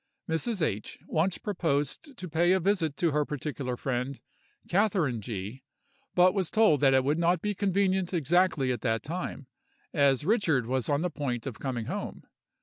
Mrs. 0.27 0.63
H. 0.63 0.97
once 1.05 1.37
proposed 1.37 2.17
to 2.17 2.27
pay 2.27 2.53
a 2.53 2.59
visit 2.59 2.97
to 2.97 3.11
her 3.11 3.23
particular 3.23 3.77
friend, 3.77 4.19
Catherine 4.67 5.21
G——, 5.21 5.61
but 6.15 6.33
was 6.33 6.49
told 6.49 6.79
that 6.81 6.95
it 6.95 7.03
would 7.03 7.19
not 7.19 7.39
be 7.39 7.53
convenient 7.53 8.11
exactly 8.11 8.71
at 8.71 8.81
that 8.81 9.03
time, 9.03 9.45
as 9.93 10.25
Richard 10.25 10.65
was 10.65 10.89
on 10.89 11.03
the 11.03 11.11
point 11.11 11.45
of 11.45 11.59
coming 11.59 11.85
home. 11.85 12.23